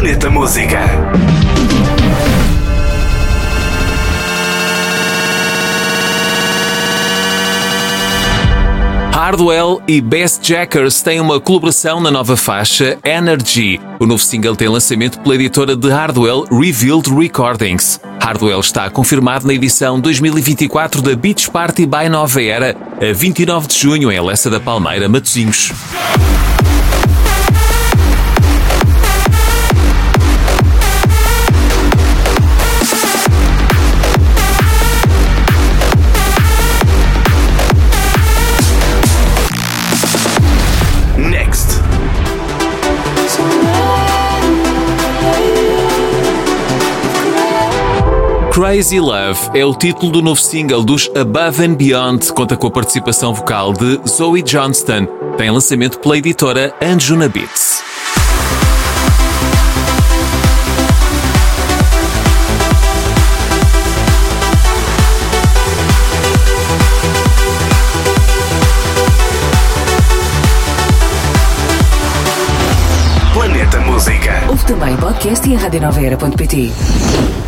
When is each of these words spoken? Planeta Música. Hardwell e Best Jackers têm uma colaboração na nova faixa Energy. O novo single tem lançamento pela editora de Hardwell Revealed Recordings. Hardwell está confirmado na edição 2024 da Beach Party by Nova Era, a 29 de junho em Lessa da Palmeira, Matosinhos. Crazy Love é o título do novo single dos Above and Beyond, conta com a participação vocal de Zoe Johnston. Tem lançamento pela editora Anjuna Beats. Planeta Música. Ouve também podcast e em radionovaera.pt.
Planeta 0.00 0.30
Música. 0.30 0.80
Hardwell 9.12 9.82
e 9.86 10.00
Best 10.00 10.42
Jackers 10.42 11.02
têm 11.02 11.20
uma 11.20 11.38
colaboração 11.38 12.00
na 12.00 12.10
nova 12.10 12.34
faixa 12.34 12.96
Energy. 13.04 13.78
O 14.00 14.06
novo 14.06 14.22
single 14.22 14.56
tem 14.56 14.68
lançamento 14.68 15.20
pela 15.20 15.34
editora 15.34 15.76
de 15.76 15.90
Hardwell 15.90 16.46
Revealed 16.50 17.14
Recordings. 17.14 18.00
Hardwell 18.22 18.60
está 18.60 18.88
confirmado 18.88 19.46
na 19.46 19.52
edição 19.52 20.00
2024 20.00 21.02
da 21.02 21.14
Beach 21.14 21.50
Party 21.50 21.84
by 21.84 22.08
Nova 22.08 22.42
Era, 22.42 22.74
a 22.98 23.12
29 23.12 23.68
de 23.68 23.78
junho 23.78 24.10
em 24.10 24.18
Lessa 24.18 24.48
da 24.48 24.58
Palmeira, 24.58 25.10
Matosinhos. 25.10 25.70
Crazy 48.52 48.98
Love 48.98 49.38
é 49.54 49.64
o 49.64 49.72
título 49.72 50.10
do 50.10 50.20
novo 50.20 50.40
single 50.40 50.82
dos 50.82 51.08
Above 51.16 51.64
and 51.64 51.74
Beyond, 51.74 52.32
conta 52.32 52.56
com 52.56 52.66
a 52.66 52.70
participação 52.70 53.32
vocal 53.32 53.72
de 53.72 54.00
Zoe 54.08 54.42
Johnston. 54.42 55.06
Tem 55.36 55.48
lançamento 55.50 56.00
pela 56.00 56.18
editora 56.18 56.74
Anjuna 56.82 57.28
Beats. 57.28 57.80
Planeta 73.32 73.80
Música. 73.80 74.44
Ouve 74.48 74.66
também 74.66 74.96
podcast 74.96 75.48
e 75.48 75.52
em 75.52 75.56
radionovaera.pt. 75.56 77.39